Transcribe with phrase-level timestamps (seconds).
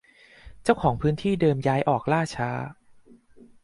[0.63, 2.49] เจ้าของพื้นที่เดิมย้ายออกล่าช้า